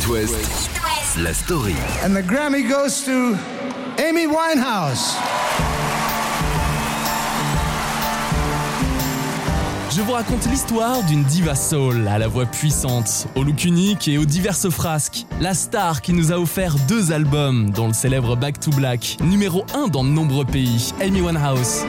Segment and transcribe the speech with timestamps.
[0.00, 0.70] It West,
[1.18, 1.74] la story.
[2.02, 3.36] And the Grammy goes to
[3.98, 5.14] Amy Winehouse.
[9.90, 14.16] Je vous raconte l'histoire d'une diva soul à la voix puissante, au look unique et
[14.16, 15.26] aux diverses frasques.
[15.40, 19.66] La star qui nous a offert deux albums, dont le célèbre Back to Black, numéro
[19.74, 21.84] 1 dans de nombreux pays, Amy Winehouse.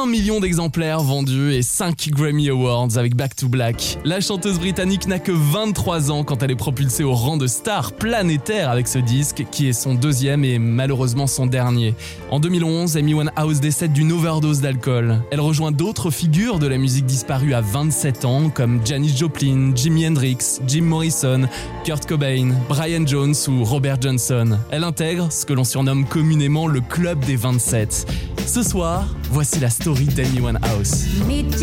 [0.00, 3.98] 20 millions d'exemplaires vendus et 5 Grammy Awards avec Back to Black.
[4.02, 7.92] La chanteuse britannique n'a que 23 ans quand elle est propulsée au rang de star
[7.92, 11.94] planétaire avec ce disque, qui est son deuxième et malheureusement son dernier.
[12.30, 15.20] En 2011, Amy Winehouse décède d'une overdose d'alcool.
[15.30, 20.06] Elle rejoint d'autres figures de la musique disparue à 27 ans, comme Janis Joplin, Jimi
[20.06, 21.42] Hendrix, Jim Morrison,
[21.84, 24.58] Kurt Cobain, Brian Jones ou Robert Johnson.
[24.70, 28.06] Elle intègre ce que l'on surnomme communément le Club des 27.
[28.46, 31.06] Ce soir, voici la story d'Amy Winehouse.
[31.26, 31.60] Meet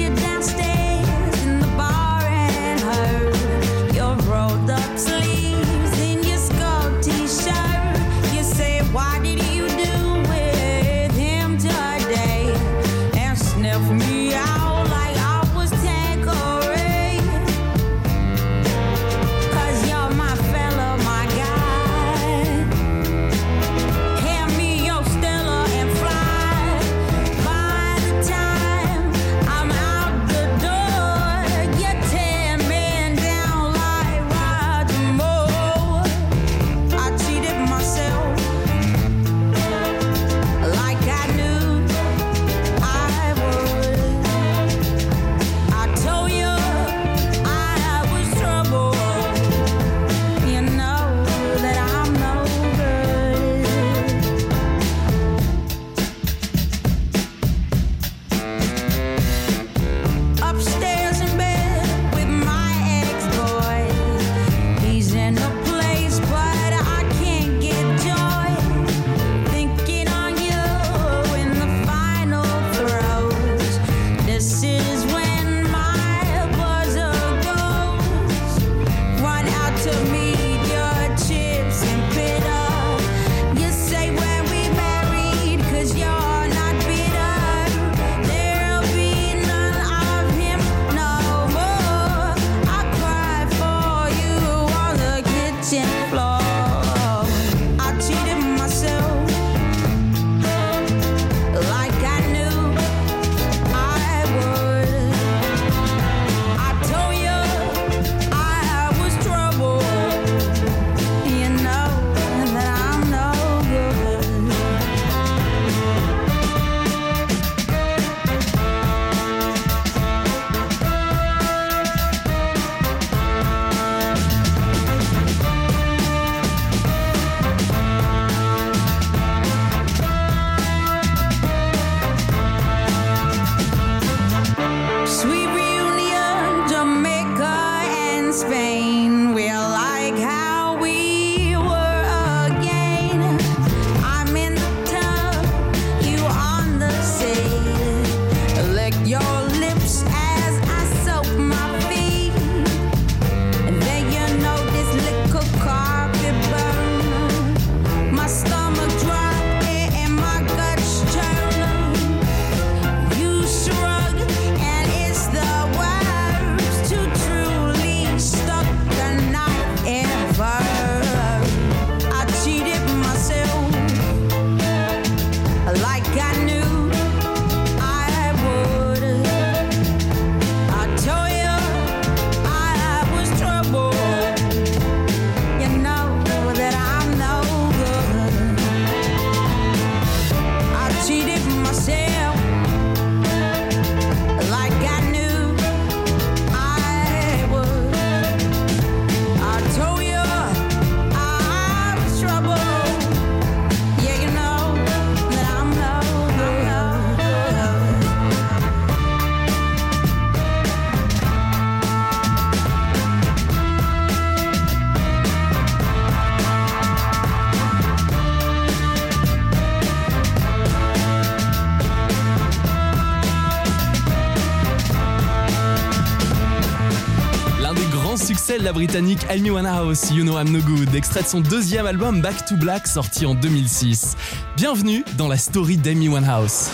[228.88, 232.56] britannique Amy Winehouse, You Know I'm No Good, extrait de son deuxième album Back to
[232.56, 234.16] Black sorti en 2006.
[234.56, 236.70] Bienvenue dans la story d'Amy Winehouse.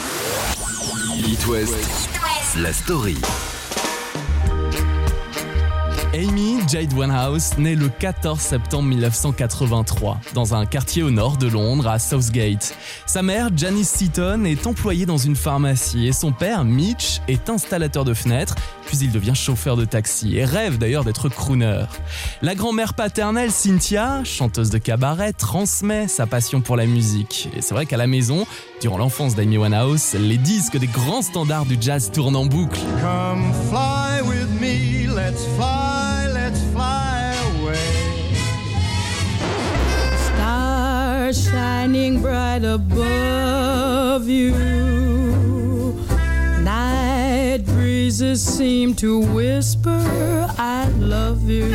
[1.17, 1.73] It West,
[2.55, 3.17] la story.
[6.13, 11.87] Amy Jade Winehouse naît le 14 septembre 1983 dans un quartier au nord de Londres
[11.87, 12.77] à Southgate.
[13.07, 18.05] Sa mère Janice Seaton est employée dans une pharmacie et son père Mitch est installateur
[18.05, 18.53] de fenêtres
[18.85, 21.85] puis il devient chauffeur de taxi et rêve d'ailleurs d'être crooner.
[22.43, 27.49] La grand-mère paternelle Cynthia, chanteuse de cabaret, transmet sa passion pour la musique.
[27.57, 28.45] Et c'est vrai qu'à la maison,
[28.81, 32.79] durant l'enfance d'Amy Winehouse, les disques des grands standards du jazz tournent en boucle.
[41.83, 45.02] Shining bright above you.
[48.95, 49.89] To whisper,
[50.59, 51.65] I love you.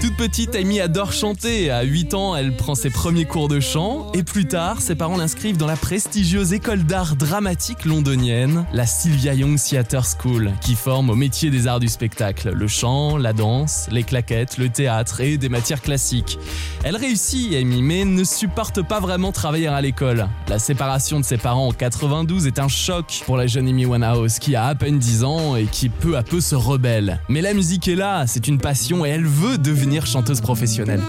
[0.00, 1.70] Toute petite, Amy adore chanter.
[1.70, 4.10] À 8 ans, elle prend ses premiers cours de chant.
[4.12, 9.34] Et plus tard, ses parents l'inscrivent dans la prestigieuse école d'art dramatique londonienne, la Sylvia
[9.34, 12.50] Young Theatre School, qui forme au métier des arts du spectacle.
[12.50, 16.38] Le chant, la danse, les claquettes, le théâtre et des matières classiques.
[16.82, 20.28] Elle réussit, Amy, mais ne supporte pas vraiment travailler à l'école.
[20.48, 24.40] La séparation de ses parents en 92 est un choc pour la jeune Amy Winehouse,
[24.40, 27.20] qui a à peine 10 ans et qui peu à peu se rebelle.
[27.28, 31.00] Mais la musique est là, c'est une passion et elle veut devenir chanteuse professionnelle.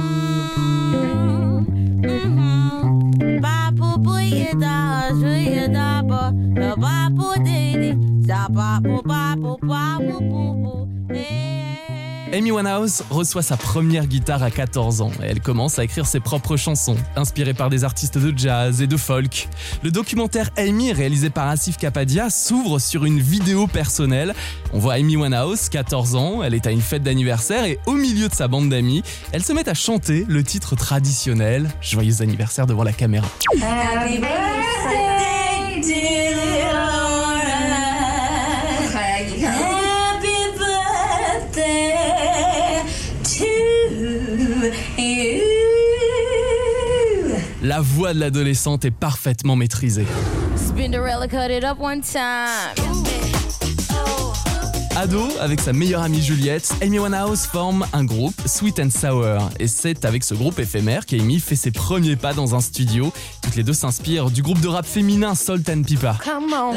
[12.33, 16.19] Amy Winehouse reçoit sa première guitare à 14 ans et elle commence à écrire ses
[16.19, 19.47] propres chansons, inspirées par des artistes de jazz et de folk.
[19.83, 24.33] Le documentaire Amy, réalisé par Asif Kapadia, s'ouvre sur une vidéo personnelle.
[24.73, 28.29] On voit Amy Winehouse, 14 ans, elle est à une fête d'anniversaire et au milieu
[28.29, 32.83] de sa bande d'amis, elle se met à chanter le titre traditionnel Joyeux anniversaire devant
[32.83, 33.27] la caméra.
[47.75, 50.05] La voix de l'adolescente est parfaitement maîtrisée.
[50.55, 52.75] Spinderella cut it up one time.
[54.95, 59.49] Ado, avec sa meilleure amie Juliette, Amy Winehouse forme un groupe, Sweet and Sour.
[59.59, 63.11] Et c'est avec ce groupe éphémère qu'Amy fait ses premiers pas dans un studio.
[63.41, 66.13] Toutes les deux s'inspirent du groupe de rap féminin Salt and Pepper.
[66.23, 66.75] Come on.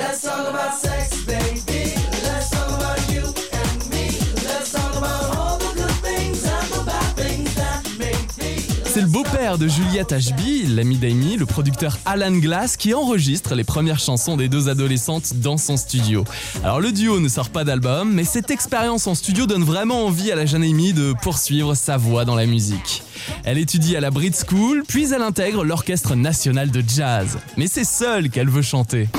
[8.97, 13.63] C'est le beau-père de Juliette Ashby, l'ami d'Amy, le producteur Alan Glass, qui enregistre les
[13.63, 16.25] premières chansons des deux adolescentes dans son studio.
[16.65, 20.33] Alors le duo ne sort pas d'album, mais cette expérience en studio donne vraiment envie
[20.33, 23.03] à la jeune Amy de poursuivre sa voie dans la musique.
[23.45, 27.37] Elle étudie à la Brit School, puis elle intègre l'Orchestre National de Jazz.
[27.59, 29.11] Mais c'est seule qu'elle veut chanter.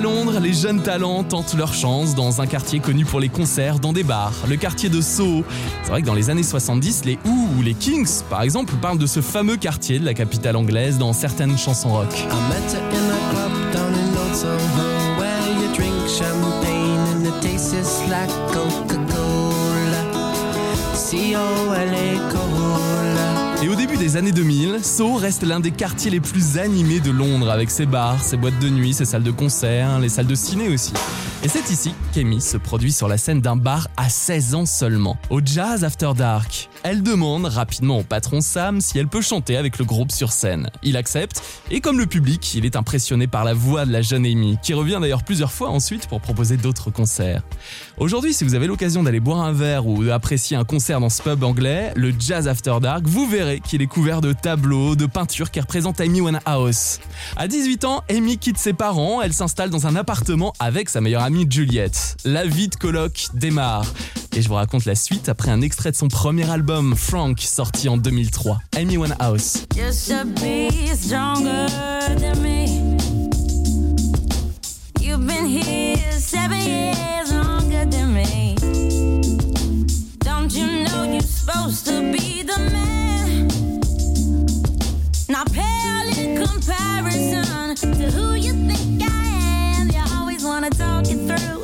[0.00, 3.80] À Londres, les jeunes talents tentent leur chance dans un quartier connu pour les concerts
[3.80, 5.44] dans des bars, le quartier de Soho.
[5.82, 8.96] C'est vrai que dans les années 70, les Who ou les Kings, par exemple, parlent
[8.96, 12.08] de ce fameux quartier de la capitale anglaise dans certaines chansons rock.
[23.62, 27.10] Et au début des années 2000, Soho reste l'un des quartiers les plus animés de
[27.10, 30.34] Londres, avec ses bars, ses boîtes de nuit, ses salles de concert, les salles de
[30.34, 30.94] ciné aussi.
[31.42, 35.16] Et c'est ici qu'Amy se produit sur la scène d'un bar à 16 ans seulement,
[35.30, 36.68] au Jazz After Dark.
[36.82, 40.68] Elle demande rapidement au patron Sam si elle peut chanter avec le groupe sur scène.
[40.82, 44.26] Il accepte, et comme le public, il est impressionné par la voix de la jeune
[44.26, 47.42] Amy, qui revient d'ailleurs plusieurs fois ensuite pour proposer d'autres concerts.
[47.96, 51.22] Aujourd'hui, si vous avez l'occasion d'aller boire un verre ou d'apprécier un concert dans ce
[51.22, 55.50] pub anglais, le Jazz After Dark, vous verrez qu'il est couvert de tableaux, de peintures
[55.50, 56.98] qui représentent Amy Winehouse.
[57.36, 61.22] À 18 ans, Amy quitte ses parents, elle s'installe dans un appartement avec sa meilleure
[61.22, 62.16] amie Juliette.
[62.24, 63.86] La vie de coloc démarre.
[64.34, 67.88] Et je vous raconte la suite après un extrait de son premier album, Frank, sorti
[67.88, 68.60] en 2003.
[68.76, 69.64] Amy Winehouse.
[86.38, 87.70] Comparison
[90.70, 91.59] always wanna talk it through.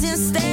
[0.00, 0.49] Just stay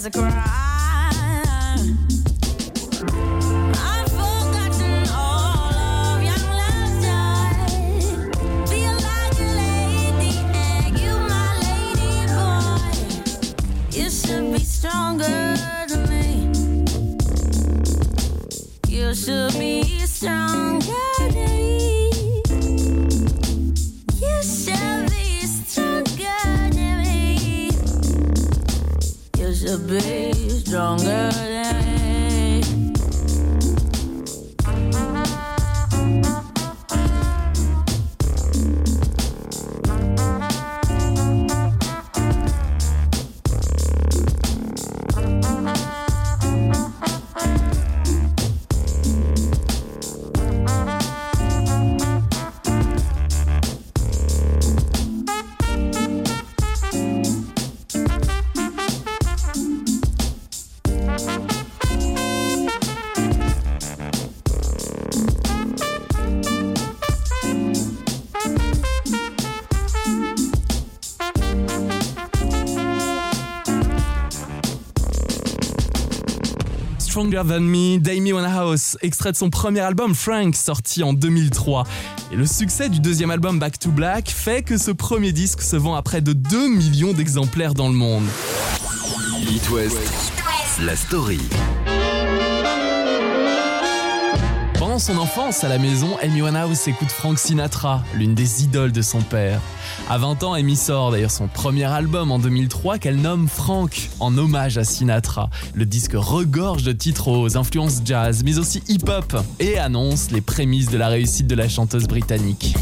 [0.00, 0.67] think there's a crime.
[77.18, 81.82] Stronger Than Me, d'Amy Winehouse, extrait de son premier album Frank, sorti en 2003.
[82.30, 85.74] Et le succès du deuxième album Back to Black fait que ce premier disque se
[85.74, 88.22] vend à près de 2 millions d'exemplaires dans le monde.
[89.72, 89.98] West,
[90.80, 91.40] la story.
[94.98, 99.00] Pendant son enfance à la maison, Amy Winehouse écoute Frank Sinatra, l'une des idoles de
[99.00, 99.60] son père.
[100.10, 104.36] À 20 ans, Amy sort d'ailleurs son premier album en 2003 qu'elle nomme Frank, en
[104.36, 105.50] hommage à Sinatra.
[105.74, 110.90] Le disque regorge de titres aux influences jazz, mais aussi hip-hop, et annonce les prémices
[110.90, 112.74] de la réussite de la chanteuse britannique.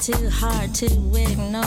[0.00, 1.64] Too hard to ignore.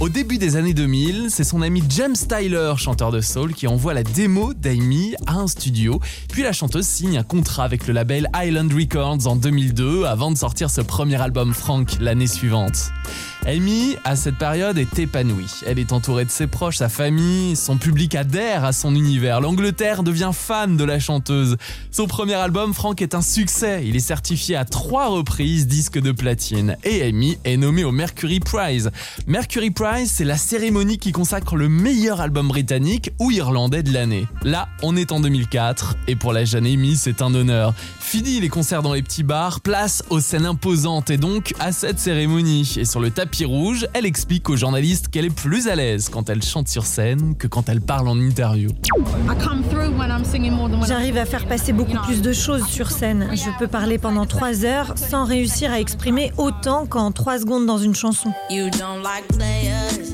[0.00, 3.94] Au début des années 2000, c'est son ami James Tyler, chanteur de soul, qui envoie
[3.94, 6.00] la démo d'Amy à un studio.
[6.30, 10.38] Puis la chanteuse signe un contrat avec le label Island Records en 2002 avant de
[10.38, 12.92] sortir ce premier album Frank l'année suivante.
[13.46, 15.62] Amy, à cette période, est épanouie.
[15.66, 19.40] Elle est entourée de ses proches, sa famille, son public adhère à son univers.
[19.40, 21.56] L'Angleterre devient fan de la chanteuse.
[21.90, 23.82] Son premier album, Frank, est un succès.
[23.86, 26.76] Il est certifié à trois reprises disque de platine.
[26.84, 28.90] Et Amy est nommée au Mercury Prize.
[29.26, 34.26] Mercury Prize, c'est la cérémonie qui consacre le meilleur album britannique ou irlandais de l'année.
[34.42, 37.74] Là, on est en 2004 et pour la jeune Amy, c'est un honneur.
[38.00, 41.98] Fini les concerts dans les petits bars, place aux scènes imposantes et donc à cette
[41.98, 42.74] cérémonie.
[42.78, 43.10] Et sur le
[43.44, 47.36] rouge, elle explique aux journalistes qu'elle est plus à l'aise quand elle chante sur scène
[47.36, 48.70] que quand elle parle en interview.
[50.86, 53.28] J'arrive à faire passer beaucoup plus de choses sur scène.
[53.32, 57.78] Je peux parler pendant trois heures sans réussir à exprimer autant qu'en trois secondes dans
[57.78, 58.32] une chanson.
[58.50, 60.08] You don't like players,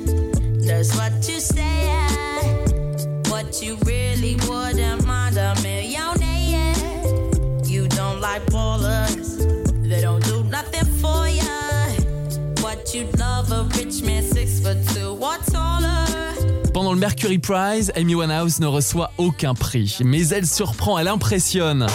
[16.73, 21.87] Pendant le Mercury Prize, Amy Winehouse ne reçoit aucun prix, mais elle surprend, elle impressionne.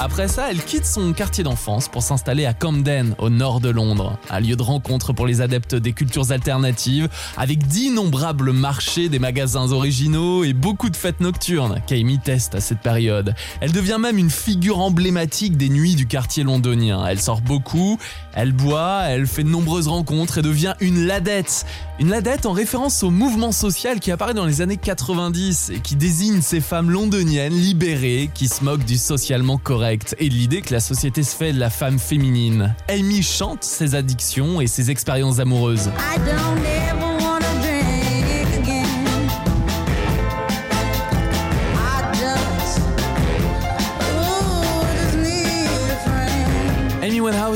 [0.00, 4.18] Après ça, elle quitte son quartier d'enfance pour s'installer à Camden, au nord de Londres,
[4.30, 9.70] un lieu de rencontre pour les adeptes des cultures alternatives, avec d'innombrables marchés, des magasins
[9.70, 13.34] originaux et beaucoup de fêtes nocturnes qu'Amy teste à cette période.
[13.60, 17.04] Elle devient même une figure emblématique des nuits du quartier londonien.
[17.06, 17.98] Elle sort beaucoup,
[18.34, 21.64] elle boit, elle fait de nombreuses rencontres et devient une ladette.
[22.02, 25.94] Une ladette en référence au mouvement social qui apparaît dans les années 90 et qui
[25.94, 30.74] désigne ces femmes londoniennes libérées qui se moquent du socialement correct et de l'idée que
[30.74, 32.74] la société se fait de la femme féminine.
[32.88, 35.90] Amy chante ses addictions et ses expériences amoureuses.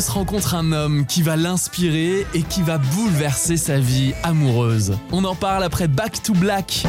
[0.04, 4.98] Rencontre un homme qui va l'inspirer et qui va bouleverser sa vie amoureuse.
[5.10, 6.84] On en parle après Back to Black.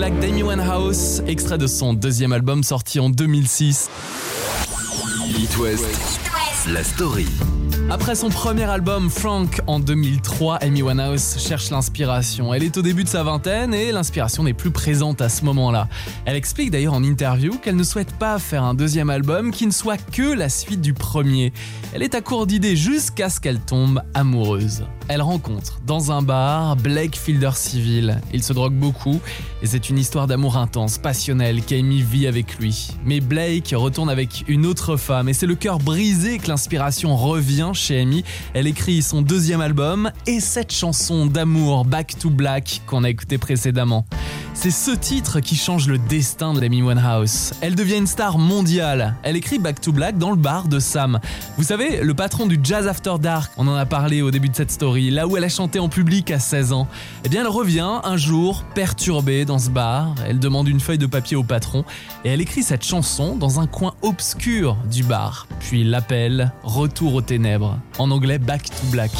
[0.00, 0.18] Black.
[0.18, 3.90] D'Amy Winehouse, extrait de son deuxième album sorti en 2006.
[5.38, 5.84] It West,
[6.72, 7.26] la story.
[7.90, 12.54] Après son premier album Frank en 2003, Amy Winehouse cherche l'inspiration.
[12.54, 15.86] Elle est au début de sa vingtaine et l'inspiration n'est plus présente à ce moment-là.
[16.24, 19.72] Elle explique d'ailleurs en interview qu'elle ne souhaite pas faire un deuxième album qui ne
[19.72, 21.52] soit que la suite du premier.
[21.92, 24.84] Elle est à court d'idées jusqu'à ce qu'elle tombe amoureuse.
[25.12, 28.20] Elle rencontre dans un bar Blake Fielder Civil.
[28.32, 29.20] Il se drogue beaucoup
[29.60, 32.92] et c'est une histoire d'amour intense, passionnelle qu'Amy vit avec lui.
[33.04, 37.72] Mais Blake retourne avec une autre femme et c'est le cœur brisé que l'inspiration revient
[37.74, 38.22] chez Amy.
[38.54, 43.36] Elle écrit son deuxième album et cette chanson d'amour Back to Black qu'on a écouté
[43.36, 44.06] précédemment.
[44.62, 47.54] C'est ce titre qui change le destin de Amy Winehouse.
[47.62, 49.16] Elle devient une star mondiale.
[49.22, 51.18] Elle écrit Back to Black dans le bar de Sam.
[51.56, 54.54] Vous savez, le patron du Jazz After Dark, on en a parlé au début de
[54.54, 56.88] cette story, là où elle a chanté en public à 16 ans.
[57.24, 60.14] Eh bien, elle revient un jour, perturbée dans ce bar.
[60.26, 61.86] Elle demande une feuille de papier au patron
[62.26, 65.46] et elle écrit cette chanson dans un coin obscur du bar.
[65.60, 67.78] Puis l'appelle Retour aux ténèbres.
[67.96, 69.12] En anglais, Back to Black.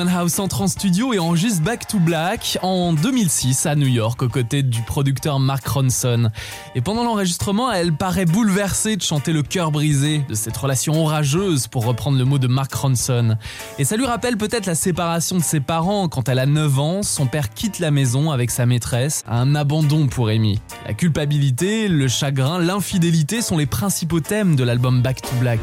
[0.00, 4.28] Winehouse entre en studio et enregistre Back to Black en 2006 à New York aux
[4.30, 6.30] côtés du producteur Mark Ronson.
[6.74, 11.66] Et pendant l'enregistrement, elle paraît bouleversée de chanter le cœur brisé de cette relation orageuse
[11.66, 13.36] pour reprendre le mot de Mark Ronson.
[13.78, 17.02] Et ça lui rappelle peut-être la séparation de ses parents quand elle a 9 ans,
[17.02, 20.60] son père quitte la maison avec sa maîtresse, un abandon pour Amy.
[20.86, 25.60] La culpabilité, le chagrin, l'infidélité sont les principaux thèmes de l'album Back to Black.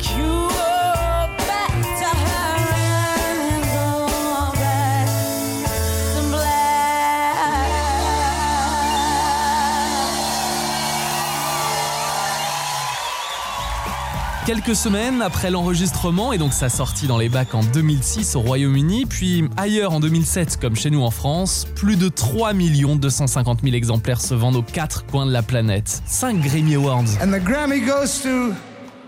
[14.48, 19.06] Quelques semaines après l'enregistrement et donc sa sortie dans les bacs en 2006 au Royaume-Uni,
[19.06, 24.22] puis ailleurs en 2007 comme chez nous en France, plus de 3 250 000 exemplaires
[24.22, 26.02] se vendent aux quatre coins de la planète.
[26.06, 27.22] 5 Grammy Awards.
[27.22, 28.54] And the Grammy goes to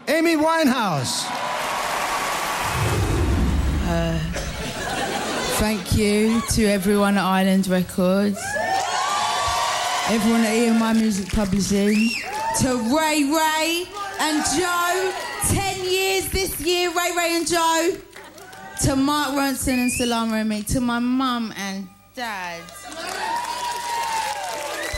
[0.10, 1.26] Amy Winehouse.
[5.58, 8.38] Thank you to everyone at Island Records,
[10.10, 12.12] everyone at EMI Music Publishing,
[12.60, 15.14] to Ray Ray and Joe.
[15.48, 17.98] 10 years this year, Ray Ray and Joe.
[18.84, 20.64] To Mark Ronson and Salama and me.
[20.64, 22.62] To my mum and dad.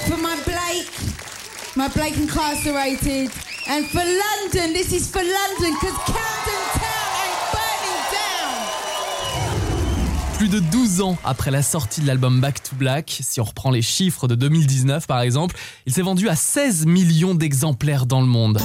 [0.08, 0.92] For my Blake,
[1.76, 3.32] my Blake incarcerated.
[3.68, 5.98] And for London, this is for London, because
[10.52, 13.82] de 12 ans après la sortie de l'album Back to Black, si on reprend les
[13.82, 18.60] chiffres de 2019 par exemple, il s'est vendu à 16 millions d'exemplaires dans le monde.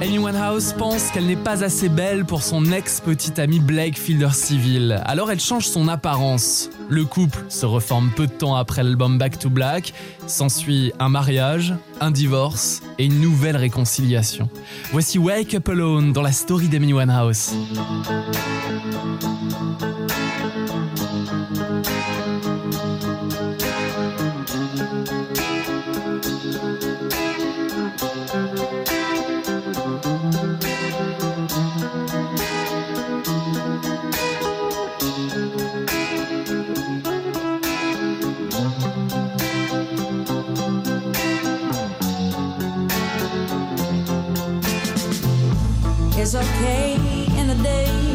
[0.00, 5.02] Amy Winehouse pense qu'elle n'est pas assez belle pour son ex-petit ami Blake Fielder Civil,
[5.04, 6.70] alors elle change son apparence.
[6.88, 9.92] Le couple se reforme peu de temps après l'album Back to Black,
[10.28, 14.48] s'ensuit un mariage, un divorce et une nouvelle réconciliation.
[14.92, 17.54] Voici Wake Up Alone dans la story d'Amy Winehouse.
[46.30, 46.92] It's okay
[47.38, 48.07] in the day.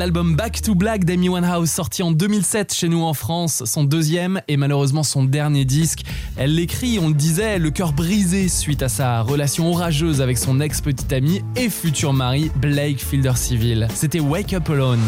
[0.00, 4.40] L'album Back to Black d'Amy Winehouse, sorti en 2007 chez nous en France, son deuxième
[4.48, 6.04] et malheureusement son dernier disque.
[6.38, 10.58] Elle l'écrit, on le disait, le cœur brisé suite à sa relation orageuse avec son
[10.58, 13.88] ex-petite amie et futur mari Blake Fielder Civil.
[13.94, 15.02] C'était Wake Up Alone.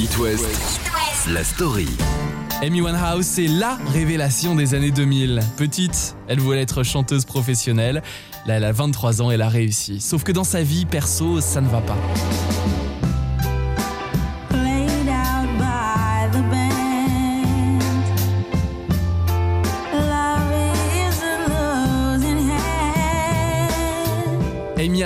[0.00, 0.80] It West,
[1.32, 1.86] la story.
[2.60, 5.40] Amy Winehouse, c'est LA révélation des années 2000.
[5.56, 8.02] Petite, elle voulait être chanteuse professionnelle.
[8.46, 10.00] Là, elle a 23 ans, elle a réussi.
[10.00, 11.96] Sauf que dans sa vie perso, ça ne va pas.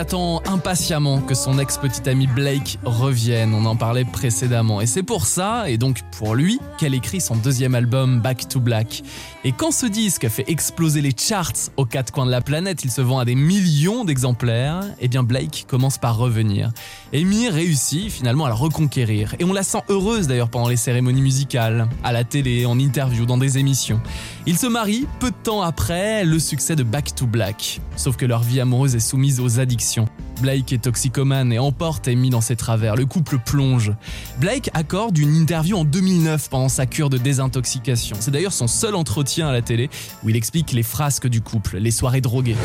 [0.05, 0.38] Hand.
[0.51, 4.81] Impatiemment que son ex-petite amie Blake revienne, on en parlait précédemment.
[4.81, 8.59] Et c'est pour ça, et donc pour lui, qu'elle écrit son deuxième album Back to
[8.59, 9.03] Black.
[9.45, 12.91] Et quand ce disque fait exploser les charts aux quatre coins de la planète, il
[12.91, 16.71] se vend à des millions d'exemplaires, et bien Blake commence par revenir.
[17.13, 21.21] Amy réussit finalement à le reconquérir, et on la sent heureuse d'ailleurs pendant les cérémonies
[21.21, 24.01] musicales, à la télé, en interview, dans des émissions.
[24.47, 27.83] Ils se marient peu de temps après le succès de Back to Black.
[27.97, 30.09] Sauf que leur vie amoureuse est soumise aux addictions.
[30.41, 32.97] Blake est toxicomane et emporte Amy dans ses travers.
[32.97, 33.93] Le couple plonge.
[34.39, 38.17] Blake accorde une interview en 2009 pendant sa cure de désintoxication.
[38.21, 39.91] C'est d'ailleurs son seul entretien à la télé
[40.23, 42.57] où il explique les frasques du couple, les soirées droguées.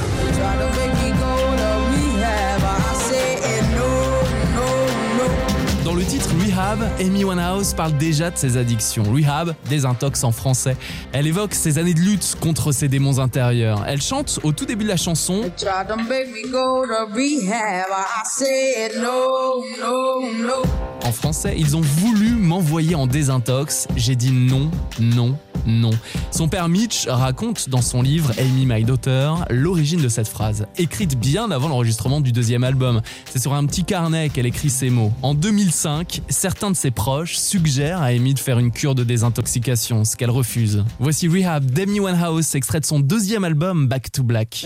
[5.94, 9.04] Dans le titre Rehab, Amy Winehouse parle déjà de ses addictions.
[9.04, 10.76] Rehab, désintox en français.
[11.12, 13.86] Elle évoque ses années de lutte contre ses démons intérieurs.
[13.88, 15.52] Elle chante au tout début de la chanson.
[21.06, 23.88] En français, ils ont voulu m'envoyer en désintox.
[23.96, 25.92] J'ai dit non, non, non.
[26.32, 31.18] Son père Mitch raconte dans son livre Amy My Daughter l'origine de cette phrase, écrite
[31.18, 33.02] bien avant l'enregistrement du deuxième album.
[33.30, 35.12] C'est sur un petit carnet qu'elle écrit ces mots.
[35.22, 40.04] En 2005, certains de ses proches suggèrent à Amy de faire une cure de désintoxication,
[40.06, 40.84] ce qu'elle refuse.
[41.00, 44.66] Voici Rehab d'Amy Winehouse, extrait de son deuxième album Back to Black.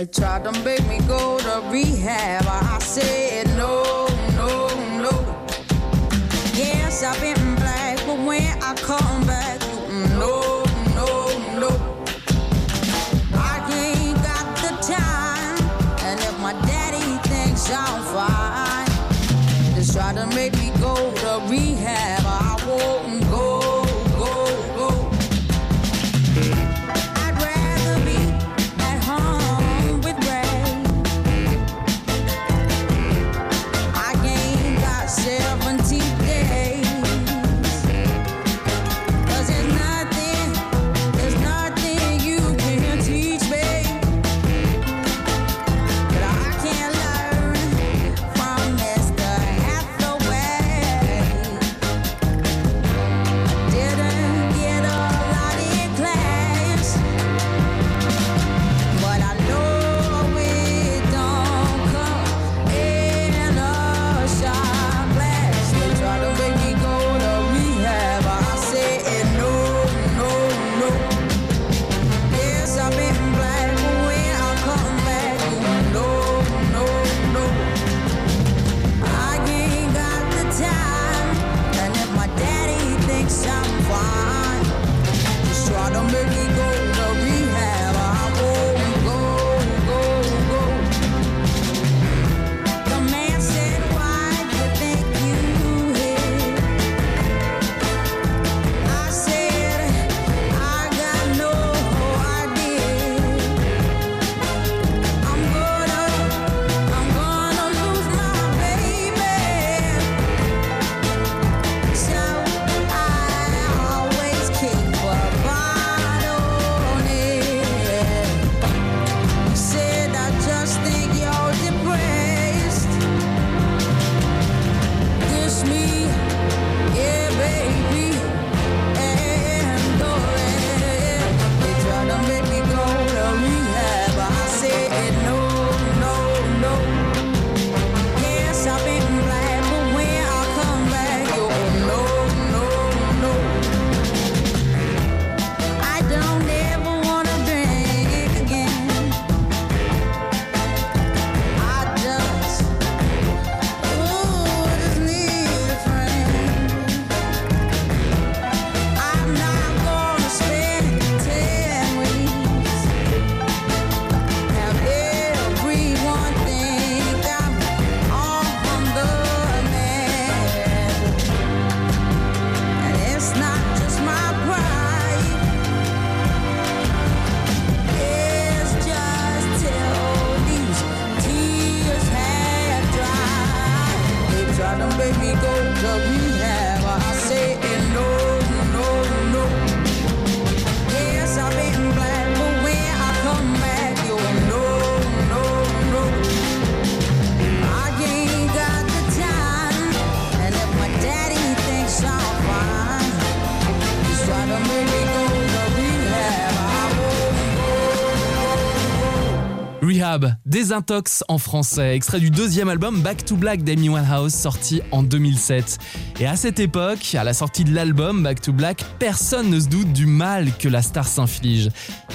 [210.67, 215.77] Désintox en français, extrait du deuxième album Back to Black d'Amy Winehouse sorti en 2007.
[216.19, 219.69] Et à cette époque, à la sortie de l'album Back to Black, personne ne se
[219.69, 221.69] doute du mal que la star s'inflige.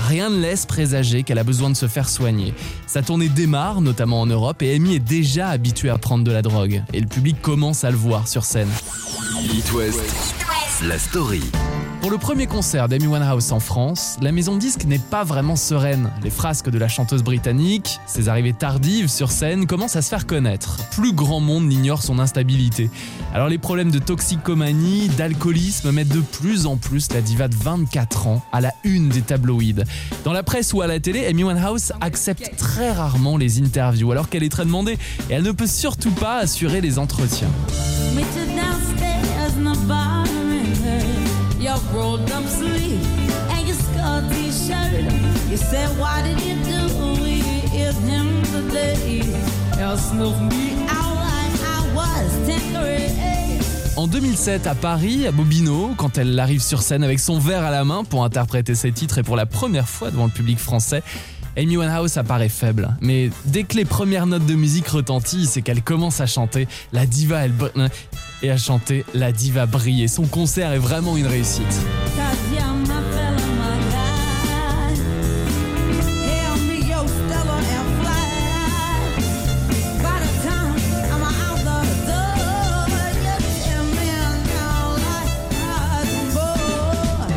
[0.06, 2.52] Rien ne laisse présager qu'elle a besoin de se faire soigner.
[2.86, 6.42] Sa tournée démarre, notamment en Europe, et Amy est déjà habituée à prendre de la
[6.42, 6.82] drogue.
[6.92, 8.68] Et le public commence à le voir sur scène.
[9.74, 10.34] West,
[10.86, 11.40] la story.
[12.02, 15.54] Pour le premier concert d'Amy Winehouse en France, la maison de disques n'est pas vraiment
[15.54, 16.10] sereine.
[16.24, 20.26] Les frasques de la chanteuse britannique, ses arrivées tardives sur scène commencent à se faire
[20.26, 20.78] connaître.
[20.90, 22.90] Plus grand monde n'ignore son instabilité.
[23.32, 28.26] Alors les problèmes de toxicomanie, d'alcoolisme mettent de plus en plus la diva de 24
[28.26, 29.84] ans à la une des tabloïds.
[30.24, 34.28] Dans la presse ou à la télé, Amy Winehouse accepte très rarement les interviews alors
[34.28, 34.98] qu'elle est très demandée
[35.30, 37.52] et elle ne peut surtout pas assurer les entretiens.
[41.72, 43.00] Your rolled up sleeve
[43.50, 45.04] and your skull t-shirt.
[45.50, 46.80] You said, why did you do
[47.24, 49.22] it him today?
[49.78, 53.10] You snuff me out like I was 10th grade.
[53.96, 57.70] En 2007, à Paris, à Bobino, quand elle arrive sur scène avec son verre à
[57.70, 61.02] la main pour interpréter ses titres et pour la première fois devant le public français,
[61.56, 62.96] Amy Winehouse apparaît faible.
[63.02, 67.06] Mais dès que les premières notes de musique retentissent et qu'elle commence à chanter, la
[67.06, 67.52] diva, elle...
[68.42, 70.02] Et à chanter, la diva brille.
[70.02, 71.80] Et son concert est vraiment une réussite.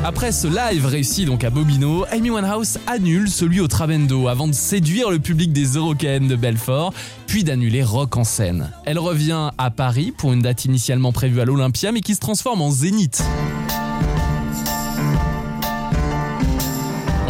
[0.08, 4.54] Après ce live réussi donc à Bobino, Amy Winehouse annule celui au Trabendo avant de
[4.54, 6.94] séduire le public des Eurocaines de Belfort,
[7.36, 8.71] puis d'annuler Rock en scène.
[8.86, 12.62] Elle revient à Paris pour une date initialement prévue à l'Olympia mais qui se transforme
[12.62, 13.21] en Zénith.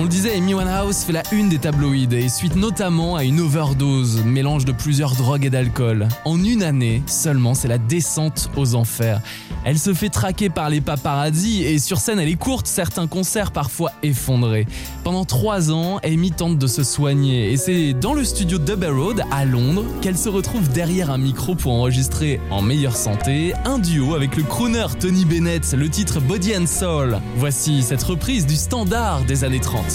[0.06, 4.24] Le disait, Amy Winehouse fait la une des tabloïds et suite notamment à une overdose,
[4.24, 6.08] mélange de plusieurs drogues et d'alcool.
[6.26, 9.20] En une année seulement, c'est la descente aux enfers.
[9.64, 13.52] Elle se fait traquer par les paparazzi et sur scène elle est courte, certains concerts
[13.52, 14.68] parfois effondrés.
[15.04, 19.24] Pendant trois ans, Amy tente de se soigner et c'est dans le studio Double Road
[19.32, 24.14] à Londres qu'elle se retrouve derrière un micro pour enregistrer en meilleure santé un duo
[24.14, 27.18] avec le crooner Tony Bennett, le titre Body and Soul.
[27.38, 29.95] Voici cette reprise du standard des années 30.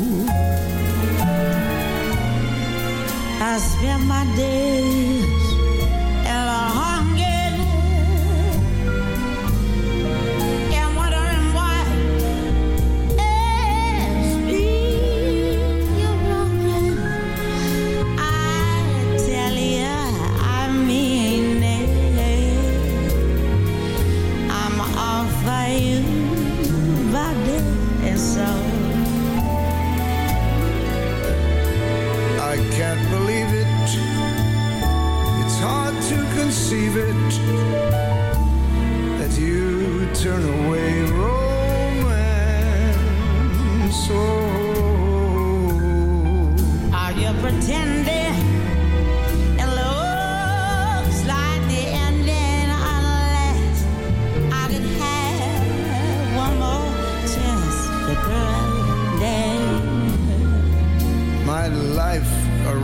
[3.51, 5.30] I spend my days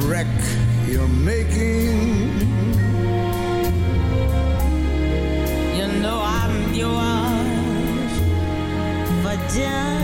[0.06, 0.28] wreck
[0.88, 2.40] you're making.
[5.78, 8.14] You know I'm yours
[9.24, 9.97] for just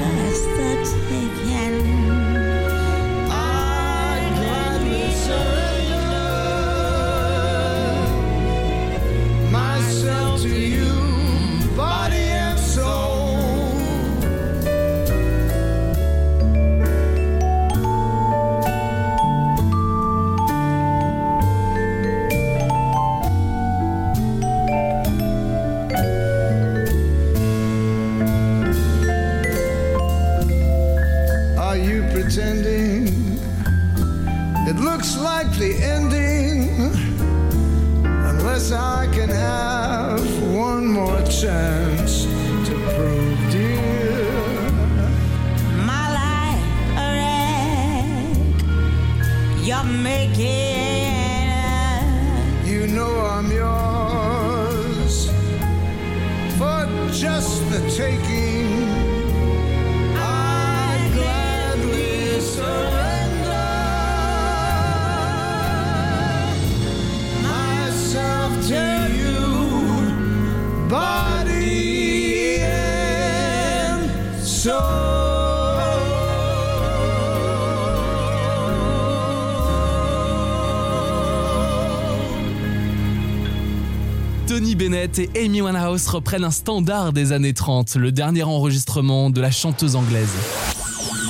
[84.83, 89.49] Bennett et Amy Winehouse reprennent un standard des années 30, le dernier enregistrement de la
[89.49, 90.33] chanteuse anglaise.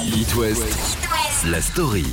[0.08, 0.98] It West,
[1.46, 2.04] la story.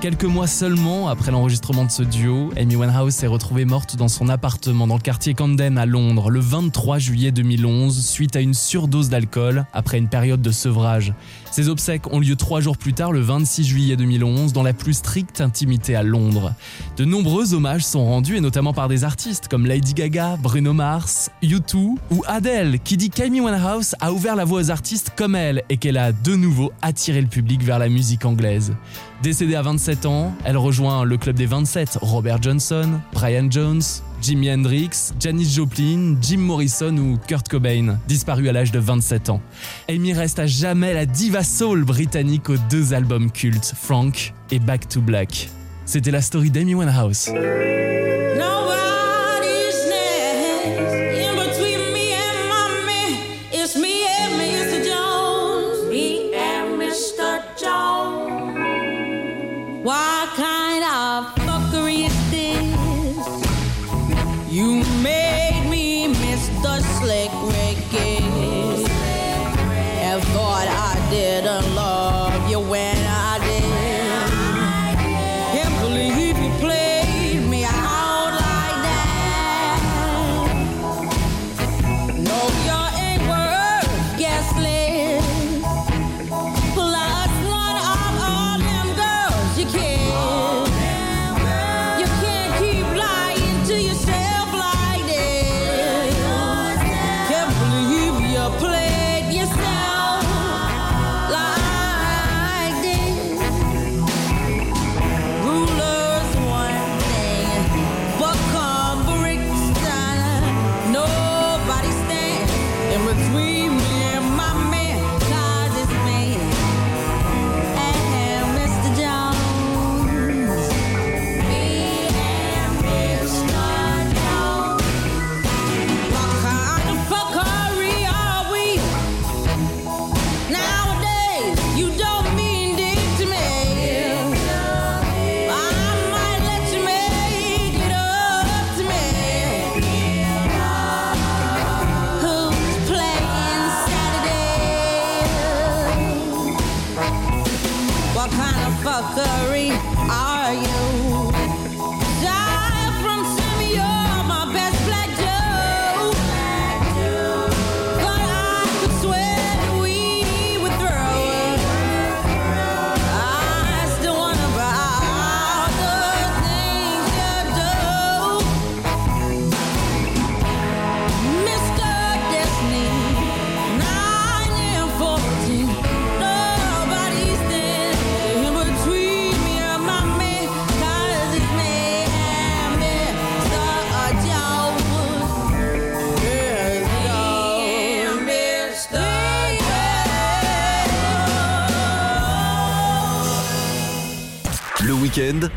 [0.00, 4.30] Quelques mois seulement après l'enregistrement de ce duo, Amy Winehouse s'est retrouvée morte dans son
[4.30, 9.10] appartement dans le quartier Camden à Londres le 23 juillet 2011 suite à une surdose
[9.10, 11.12] d'alcool après une période de sevrage.
[11.54, 14.94] Ses obsèques ont lieu trois jours plus tard le 26 juillet 2011 dans la plus
[14.94, 16.52] stricte intimité à Londres.
[16.96, 21.30] De nombreux hommages sont rendus et notamment par des artistes comme Lady Gaga, Bruno Mars,
[21.44, 25.62] U2 ou Adele qui dit qu'Amy Winehouse a ouvert la voie aux artistes comme elle
[25.68, 28.74] et qu'elle a de nouveau attiré le public vers la musique anglaise.
[29.22, 33.80] Décédée à 27 ans, elle rejoint le club des 27, Robert Johnson, Brian Jones,
[34.24, 39.42] Jimi Hendrix, Janis Joplin, Jim Morrison ou Kurt Cobain, disparu à l'âge de 27 ans.
[39.86, 44.88] Amy reste à jamais la diva soul britannique aux deux albums cultes, Frank et Back
[44.88, 45.50] to Black.
[45.84, 47.28] C'était la story d'Amy Winehouse.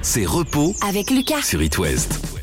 [0.02, 1.42] C'est repos Avec Lucas.
[1.42, 2.37] sur It West.